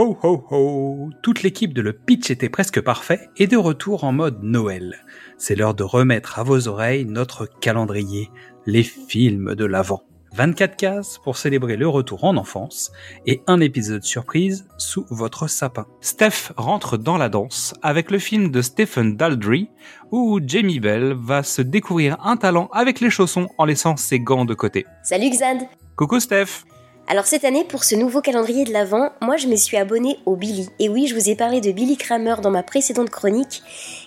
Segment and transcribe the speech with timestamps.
[0.00, 4.42] ho ho Toute l'équipe de Le Pitch était presque parfait et de retour en mode
[4.42, 5.04] Noël.
[5.36, 8.30] C'est l'heure de remettre à vos oreilles notre calendrier,
[8.64, 10.02] les films de l'Avent.
[10.32, 12.92] 24 cases pour célébrer le retour en enfance
[13.26, 15.86] et un épisode surprise sous votre sapin.
[16.00, 19.68] Steph rentre dans la danse avec le film de Stephen Daldry
[20.12, 24.46] où Jamie Bell va se découvrir un talent avec les chaussons en laissant ses gants
[24.46, 24.86] de côté.
[25.02, 25.58] Salut Xad
[25.96, 26.64] Coucou Steph
[27.10, 30.36] alors cette année, pour ce nouveau calendrier de l'Avent, moi je me suis abonnée au
[30.36, 30.68] Billy.
[30.78, 33.64] Et oui, je vous ai parlé de Billy Kramer dans ma précédente chronique,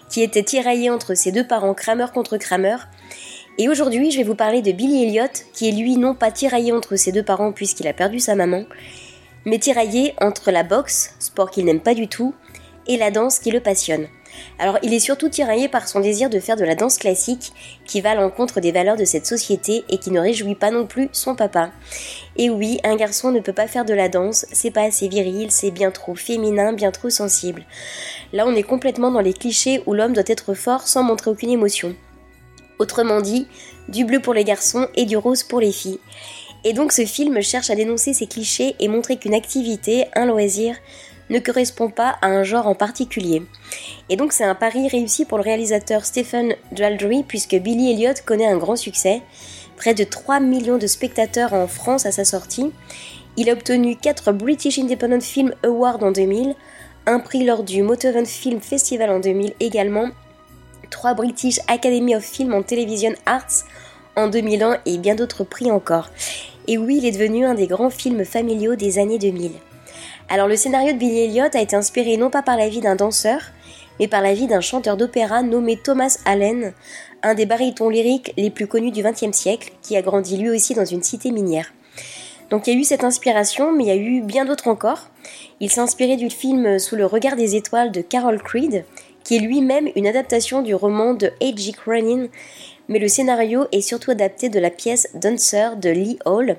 [0.10, 2.78] qui était tiraillé entre ses deux parents Kramer contre Kramer.
[3.58, 6.72] Et aujourd'hui, je vais vous parler de Billy Elliot, qui est lui non pas tiraillé
[6.72, 8.64] entre ses deux parents puisqu'il a perdu sa maman,
[9.44, 12.34] mais tiraillé entre la boxe, sport qu'il n'aime pas du tout,
[12.88, 14.08] et la danse qui le passionne.
[14.60, 17.54] Alors il est surtout tiraillé par son désir de faire de la danse classique
[17.86, 20.86] qui va à l'encontre des valeurs de cette société et qui ne réjouit pas non
[20.86, 21.72] plus son papa.
[22.38, 25.52] Et oui, un garçon ne peut pas faire de la danse, c'est pas assez viril,
[25.52, 27.66] c'est bien trop féminin, bien trop sensible.
[28.32, 31.50] Là on est complètement dans les clichés où l'homme doit être fort sans montrer aucune
[31.50, 31.96] émotion.
[32.80, 33.48] Autrement dit,
[33.88, 36.00] du bleu pour les garçons et du rose pour les filles.
[36.64, 40.76] Et donc ce film cherche à dénoncer ces clichés et montrer qu'une activité, un loisir,
[41.30, 43.44] ne correspond pas à un genre en particulier.
[44.10, 48.48] Et donc c'est un pari réussi pour le réalisateur Stephen Daldry puisque Billy Elliot connaît
[48.48, 49.22] un grand succès,
[49.78, 52.72] près de 3 millions de spectateurs en France à sa sortie.
[53.38, 56.56] Il a obtenu 4 British Independent Film Awards en 2000,
[57.06, 60.10] un prix lors du Motoven Film Festival en 2000 également,
[60.90, 63.66] 3 British Academy of Film and Television Arts
[64.16, 66.10] en 2001 et bien d'autres prix encore.
[66.68, 69.52] Et oui, il est devenu un des grands films familiaux des années 2000.
[70.30, 72.96] Alors le scénario de Billy Elliot a été inspiré non pas par la vie d'un
[72.96, 73.42] danseur,
[74.00, 76.74] mais par la vie d'un chanteur d'opéra nommé Thomas Allen,
[77.22, 80.74] un des barytons lyriques les plus connus du XXe siècle, qui a grandi lui aussi
[80.74, 81.74] dans une cité minière.
[82.50, 85.10] Donc il y a eu cette inspiration, mais il y a eu bien d'autres encore.
[85.60, 88.86] Il s'est inspiré du film Sous le regard des étoiles de Carol Creed,
[89.24, 91.72] qui est lui-même une adaptation du roman de H.G.
[91.74, 92.28] Cronin,
[92.90, 96.58] mais le scénario est surtout adapté de la pièce Dancer de Lee Hall,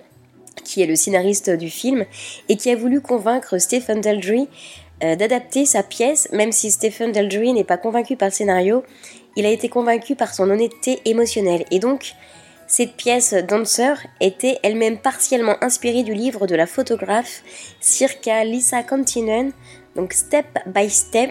[0.74, 2.04] qui est le scénariste du film,
[2.48, 4.48] et qui a voulu convaincre Stephen Daldry
[5.04, 8.82] euh, d'adapter sa pièce, même si Stephen Daldry n'est pas convaincu par le scénario,
[9.36, 11.64] il a été convaincu par son honnêteté émotionnelle.
[11.70, 12.14] Et donc,
[12.66, 17.44] cette pièce Dancer était elle-même partiellement inspirée du livre de la photographe
[17.80, 19.52] Circa Lisa Continen,
[19.94, 21.30] donc Step by Step,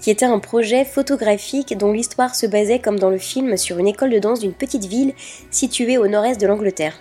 [0.00, 3.88] qui était un projet photographique dont l'histoire se basait comme dans le film sur une
[3.88, 5.14] école de danse d'une petite ville
[5.50, 7.00] située au nord-est de l'Angleterre.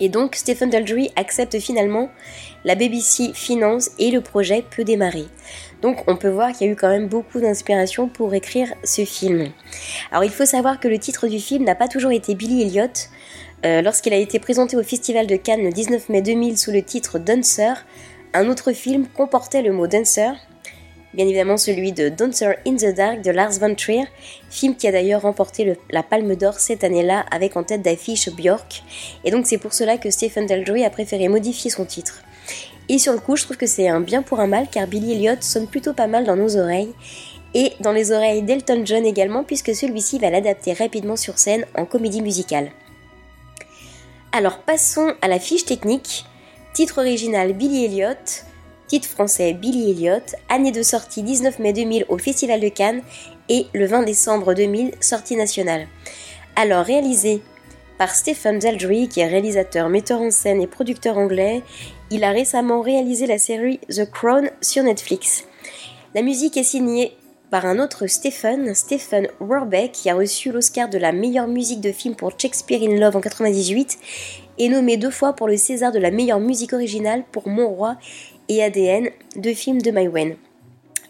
[0.00, 2.10] Et donc Stephen Daldry accepte finalement,
[2.64, 5.26] la BBC finance et le projet peut démarrer.
[5.82, 9.04] Donc on peut voir qu'il y a eu quand même beaucoup d'inspiration pour écrire ce
[9.04, 9.50] film.
[10.10, 12.88] Alors il faut savoir que le titre du film n'a pas toujours été Billy Elliot.
[13.64, 16.82] Euh, lorsqu'il a été présenté au Festival de Cannes le 19 mai 2000 sous le
[16.82, 17.84] titre Dancer,
[18.34, 20.34] un autre film comportait le mot dancer,
[21.14, 24.04] bien évidemment celui de Dancer in the Dark de Lars von Trier,
[24.50, 28.82] film qui a d'ailleurs remporté la Palme d'Or cette année-là avec en tête d'affiche Björk,
[29.24, 32.22] et donc c'est pour cela que Stephen Daldry a préféré modifier son titre.
[32.88, 35.12] Et sur le coup, je trouve que c'est un bien pour un mal car Billy
[35.12, 36.92] Elliot sonne plutôt pas mal dans nos oreilles,
[37.54, 41.86] et dans les oreilles d'Elton John également puisque celui-ci va l'adapter rapidement sur scène en
[41.86, 42.70] comédie musicale.
[44.32, 46.24] Alors passons à la fiche technique.
[46.72, 48.16] Titre original Billy Elliot,
[48.86, 53.02] titre français Billy Elliot, année de sortie 19 mai 2000 au Festival de Cannes
[53.48, 55.86] et le 20 décembre 2000 sortie nationale.
[56.56, 57.42] Alors réalisé
[57.98, 61.62] par Stephen Daldry qui est réalisateur, metteur en scène et producteur anglais,
[62.10, 65.44] il a récemment réalisé la série The Crown sur Netflix.
[66.14, 67.16] La musique est signée
[67.50, 71.92] par un autre Stephen, Stephen Warbeck, qui a reçu l'Oscar de la meilleure musique de
[71.92, 73.98] film pour Shakespeare in Love en 98
[74.58, 77.96] et nommé deux fois pour le César de la meilleure musique originale pour Mon Roi
[78.48, 80.36] et ADN, deux films de Maïwen.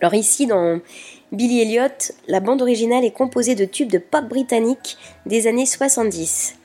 [0.00, 0.81] Alors ici, dans
[1.32, 4.96] Billy Elliot, la bande originale est composée de tubes de pop britanniques
[5.26, 6.56] des années 70.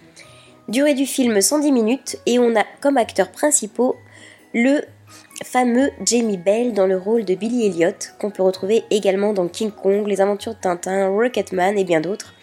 [0.68, 3.95] Durée du film 110 minutes et on a comme acteurs principaux
[4.54, 4.81] le
[5.44, 9.72] fameux Jamie Bell dans le rôle de Billy Elliot, qu'on peut retrouver également dans King
[9.72, 12.33] Kong, Les Aventures de Tintin, Rocketman et bien d'autres.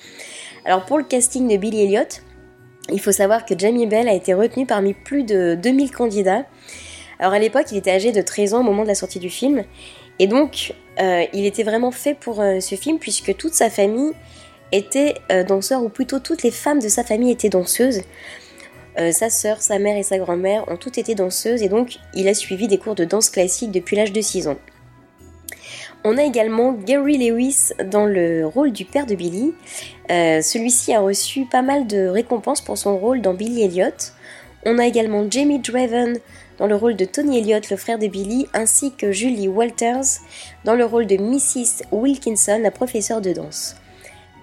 [0.64, 2.08] Alors pour le casting de Billy Elliot,
[2.90, 6.46] il faut savoir que Jamie Bell a été retenu parmi plus de 2000 candidats
[7.18, 9.30] alors à l'époque, il était âgé de 13 ans au moment de la sortie du
[9.30, 9.64] film.
[10.18, 14.12] Et donc, euh, il était vraiment fait pour euh, ce film puisque toute sa famille
[14.72, 18.02] était euh, danseur, ou plutôt toutes les femmes de sa famille étaient danseuses.
[19.12, 22.34] sa sœur, sa mère et sa grand-mère ont toutes été danseuses et donc il a
[22.34, 24.56] suivi des cours de danse classique depuis l'âge de 6 ans.
[26.02, 29.52] On a également Gary Lewis dans le rôle du père de Billy.
[30.08, 34.14] Celui-ci a reçu pas mal de récompenses pour son rôle dans Billy Elliot.
[34.64, 36.18] On a également Jamie Draven
[36.58, 40.20] dans le rôle de Tony Elliott, le frère de Billy, ainsi que Julie Walters
[40.64, 41.84] dans le rôle de Mrs.
[41.92, 43.76] Wilkinson, la professeure de danse.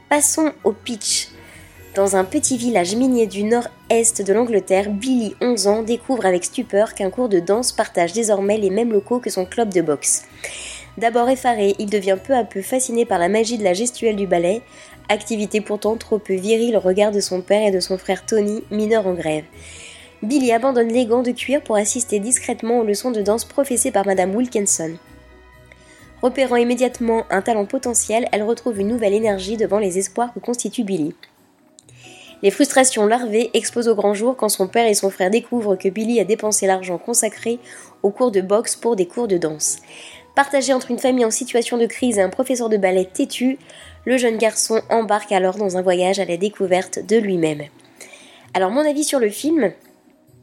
[0.10, 1.30] Passons au pitch.
[1.96, 6.96] Dans un petit village minier du nord-est de l'Angleterre, Billy, 11 ans, découvre avec stupeur
[6.96, 10.24] qu'un cours de danse partage désormais les mêmes locaux que son club de boxe.
[10.98, 14.28] D'abord effaré, il devient peu à peu fasciné par la magie de la gestuelle du
[14.28, 14.62] ballet,
[15.10, 18.64] activité pourtant trop peu virile au regard de son père et de son frère Tony,
[18.72, 19.46] mineur en grève.
[20.24, 24.06] Billy abandonne les gants de cuir pour assister discrètement aux leçons de danse professées par
[24.06, 24.94] Madame Wilkinson.
[26.22, 30.86] Repérant immédiatement un talent potentiel, elle retrouve une nouvelle énergie devant les espoirs que constitue
[30.86, 31.14] Billy.
[32.42, 35.90] Les frustrations larvées explosent au grand jour quand son père et son frère découvrent que
[35.90, 37.60] Billy a dépensé l'argent consacré
[38.02, 39.80] aux cours de boxe pour des cours de danse.
[40.36, 43.58] Partagé entre une famille en situation de crise et un professeur de ballet têtu,
[44.06, 47.64] le jeune garçon embarque alors dans un voyage à la découverte de lui-même.
[48.54, 49.74] Alors mon avis sur le film,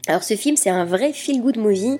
[0.06, 1.99] alors ce film c'est un vrai feel-good movie.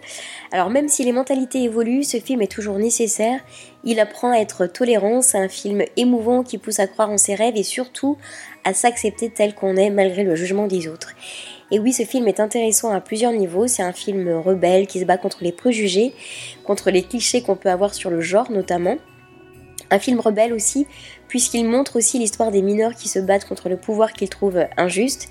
[0.53, 3.41] Alors même si les mentalités évoluent, ce film est toujours nécessaire.
[3.85, 7.35] Il apprend à être tolérant, c'est un film émouvant qui pousse à croire en ses
[7.35, 8.17] rêves et surtout
[8.65, 11.15] à s'accepter tel qu'on est malgré le jugement des autres.
[11.71, 13.69] Et oui, ce film est intéressant à plusieurs niveaux.
[13.69, 16.13] C'est un film rebelle qui se bat contre les préjugés,
[16.65, 18.97] contre les clichés qu'on peut avoir sur le genre notamment.
[19.91, 20.87] Un film rebelle aussi,
[21.29, 25.29] puisqu'il montre aussi l'histoire des mineurs qui se battent contre le pouvoir qu'ils trouvent injuste.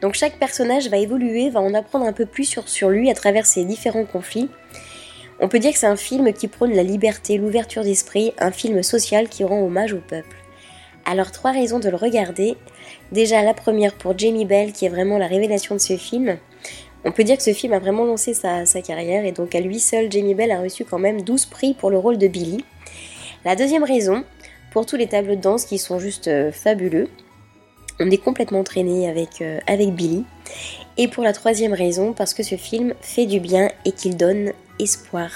[0.00, 3.46] Donc chaque personnage va évoluer, va en apprendre un peu plus sur, lui à travers
[3.46, 4.48] ses différents conflits.
[5.40, 8.82] On peut dire que c'est un film qui prône la liberté, l'ouverture d'esprit, un film
[8.82, 10.36] social qui rend hommage au peuple.
[11.04, 12.56] Alors trois raisons de le regarder.
[13.12, 16.38] Déjà la première pour Jamie Bell qui est vraiment la révélation de ce film.
[17.04, 19.60] On peut dire que ce film a vraiment lancé sa, sa carrière et donc à
[19.60, 22.64] lui seul Jamie Bell a reçu quand même 12 prix pour le rôle de Billy.
[23.44, 24.24] La deuxième raison,
[24.72, 27.08] pour tous les tableaux de danse qui sont juste euh, fabuleux.
[28.00, 30.24] On est complètement entraîné avec, euh, avec Billy.
[30.96, 34.52] Et pour la troisième raison, parce que ce film fait du bien et qu'il donne
[34.78, 35.30] espoir.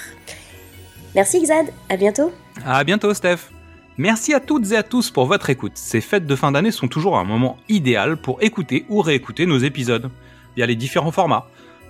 [1.15, 2.31] Merci Xad, à bientôt.
[2.65, 3.49] À bientôt Steph.
[3.97, 5.73] Merci à toutes et à tous pour votre écoute.
[5.75, 9.59] Ces fêtes de fin d'année sont toujours un moment idéal pour écouter ou réécouter nos
[9.59, 10.09] épisodes
[10.55, 11.47] via les différents formats.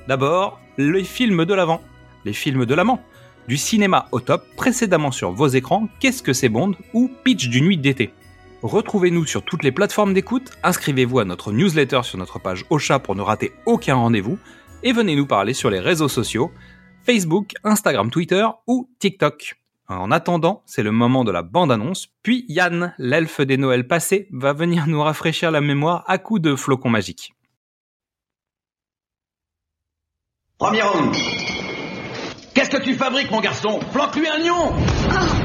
[0.07, 1.81] D'abord, les films de l'avant,
[2.25, 3.01] les films de l'amant,
[3.47, 7.65] du cinéma au top précédemment sur vos écrans Qu'est-ce que c'est Bond ou Pitch d'une
[7.65, 8.13] nuit d'été.
[8.63, 13.13] Retrouvez-nous sur toutes les plateformes d'écoute, inscrivez-vous à notre newsletter sur notre page Ocha pour
[13.13, 14.39] ne rater aucun rendez-vous
[14.83, 16.49] et venez nous parler sur les réseaux sociaux
[17.05, 19.55] Facebook, Instagram, Twitter ou TikTok.
[19.89, 24.53] En attendant, c'est le moment de la bande-annonce, puis Yann, l'elfe des Noëls passés, va
[24.53, 27.33] venir nous rafraîchir la mémoire à coups de flocons magiques.
[30.57, 31.13] Premier round.
[32.55, 33.81] Qu'est-ce que tu fabriques, mon garçon?
[33.91, 35.42] Flanque-lui un lion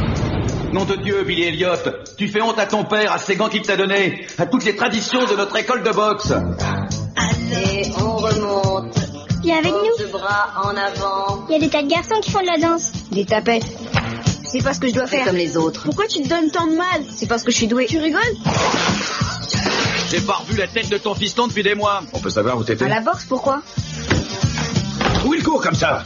[0.73, 3.63] Nom de Dieu, Billy Elliott, tu fais honte à ton père, à ses gants qu'il
[3.63, 6.31] t'a donnés, à toutes les traditions de notre école de boxe.
[6.31, 8.95] Allez, on remonte.
[9.43, 10.09] Viens avec nous.
[10.13, 11.47] bras en avant.
[11.49, 12.93] Il y a des tas de garçons qui font de la danse.
[13.11, 13.65] Des tapettes.
[14.45, 15.25] C'est pas ce que je dois faire.
[15.27, 15.85] comme les autres.
[15.85, 17.87] Pourquoi tu te donnes tant de mal C'est parce que je suis doué.
[17.87, 18.21] Tu rigoles
[20.11, 22.03] J'ai pas revu la tête de ton fiston depuis des mois.
[22.13, 23.63] On peut savoir où t'étais À la boxe, pourquoi
[25.25, 26.03] Où il court comme ça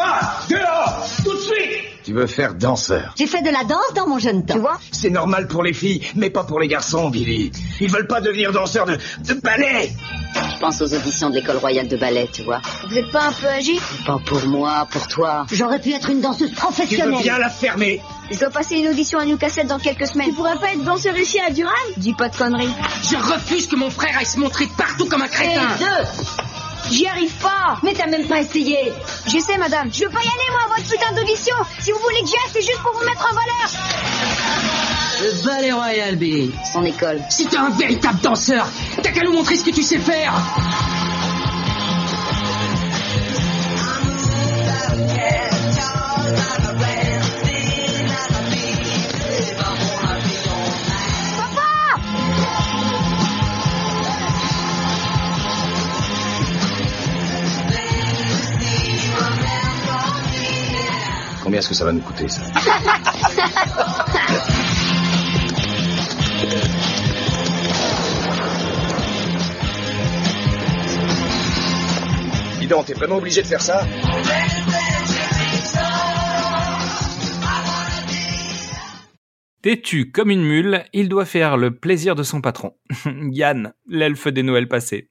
[0.00, 4.06] Toi Dehors Tout de suite Tu veux faire danseur J'ai fait de la danse dans
[4.06, 4.54] mon jeune temps.
[4.54, 7.52] Tu vois C'est normal pour les filles, mais pas pour les garçons, Billy.
[7.80, 9.90] Ils veulent pas devenir danseurs de, de ballet
[10.54, 12.60] Je pense aux auditions de l'école royale de ballet, tu vois.
[12.88, 13.72] Vous êtes pas un peu âgé?
[14.06, 15.44] Pas pour moi, pour toi.
[15.52, 17.22] J'aurais pu être une danseuse Tu veux professionnelle.
[17.22, 20.32] bien la fermer Je dois passer une audition à Newcastle dans quelques Tu semaines.
[20.34, 21.72] pourrais pas être danseur ici à Durham?
[21.98, 22.72] Dis pas de conneries.
[23.02, 25.68] Je refuse que mon frère aille se montrer partout comme un crétin.
[26.90, 28.92] J'y arrive pas Mais t'as même pas essayé.
[29.26, 29.90] J'essaie, madame.
[29.92, 32.34] Je veux pas y aller moi à votre putain d'audition Si vous voulez que j'y
[32.34, 33.70] aille, c'est juste pour vous mettre en valeur
[35.22, 36.52] Le ballet royal, Billy.
[36.72, 37.20] Son école.
[37.30, 38.66] Si t'es un véritable danseur,
[39.02, 40.34] t'as qu'à nous montrer ce que tu sais faire.
[61.50, 62.42] Combien est-ce que ça va nous coûter, ça
[72.60, 73.84] Dis donc, t'es vraiment obligé de faire ça
[79.60, 82.76] Têtu comme une mule, il doit faire le plaisir de son patron.
[83.32, 85.10] Yann, l'elfe des Noëls passés.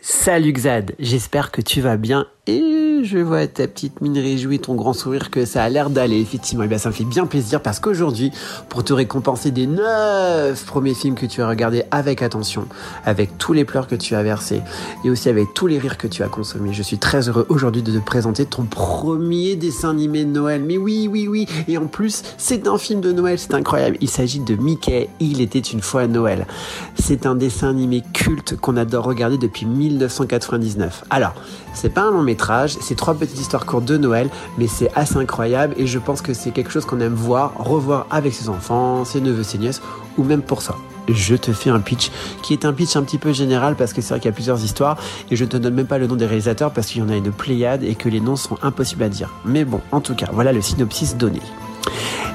[0.00, 4.74] Salut Xad, j'espère que tu vas bien et Je vois ta petite mine réjouie, ton
[4.74, 6.64] grand sourire que ça a l'air d'aller, effectivement.
[6.64, 8.30] Et bien, ça me fait bien plaisir parce qu'aujourd'hui,
[8.68, 12.66] pour te récompenser des neuf premiers films que tu as regardés avec attention,
[13.04, 14.60] avec tous les pleurs que tu as versés
[15.04, 17.82] et aussi avec tous les rires que tu as consommés, je suis très heureux aujourd'hui
[17.82, 20.62] de te présenter ton premier dessin animé de Noël.
[20.62, 21.46] Mais oui, oui, oui.
[21.68, 23.96] Et en plus, c'est un film de Noël, c'est incroyable.
[24.00, 26.46] Il s'agit de Mickey, Il était une fois Noël.
[26.94, 31.04] C'est un dessin animé culte qu'on adore regarder depuis 1999.
[31.10, 31.34] Alors,
[31.74, 35.16] c'est pas un long métrage, c'est trois petites histoires courtes de Noël, mais c'est assez
[35.16, 39.04] incroyable et je pense que c'est quelque chose qu'on aime voir, revoir avec ses enfants,
[39.04, 39.82] ses neveux, ses nièces,
[40.18, 40.76] ou même pour ça.
[41.08, 42.10] Je te fais un pitch
[42.42, 44.34] qui est un pitch un petit peu général parce que c'est vrai qu'il y a
[44.34, 44.96] plusieurs histoires
[45.30, 47.16] et je te donne même pas le nom des réalisateurs parce qu'il y en a
[47.16, 49.30] une pléiade et que les noms sont impossibles à dire.
[49.44, 51.40] Mais bon, en tout cas, voilà le synopsis donné.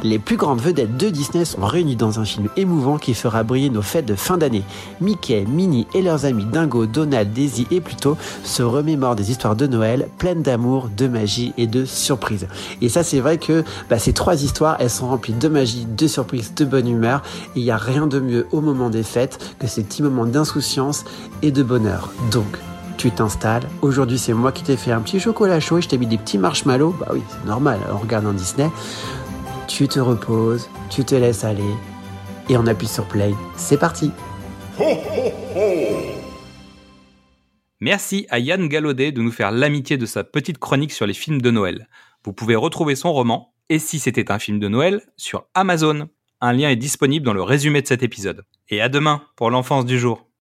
[0.04, 3.72] Les plus grandes vedettes de Disney sont réunies dans un film émouvant qui fera briller
[3.72, 4.64] nos fêtes de fin d'année.
[5.02, 9.66] Mickey, Minnie et leurs amis Dingo, Donald, Daisy et Pluto se remémorent des histoires de
[9.66, 12.48] Noël pleines d'amour, de magie et de surprises.
[12.82, 16.08] Et ça, c'est vrai que bah, ces trois histoires, elles sont remplies de magie, de
[16.08, 17.24] surprises, de bonne humeur.
[17.56, 21.06] Il n'y a rien de mieux au moment des fêtes que ces petits moments d'insouciance
[21.42, 22.12] et de bonheur.
[22.32, 22.60] Donc,
[22.98, 23.68] tu t'installes.
[23.82, 26.18] Aujourd'hui, c'est moi qui t'ai fait un petit chocolat chaud et je t'ai mis des
[26.18, 26.96] petits marshmallows.
[27.00, 28.70] Bah oui, c'est normal, on regarde un Disney
[29.68, 31.76] tu te reposes, tu te laisses aller,
[32.50, 33.34] et on appuie sur play.
[33.58, 34.12] C'est parti
[37.80, 41.42] Merci à Yann Gallaudet de nous faire l'amitié de sa petite chronique sur les films
[41.42, 41.88] de Noël.
[42.24, 46.10] Vous pouvez retrouver son roman, Et si c'était un film de Noël, sur Amazon.
[46.40, 48.44] Un lien est disponible dans le résumé de cet épisode.
[48.70, 50.28] Et à demain pour l'enfance du jour.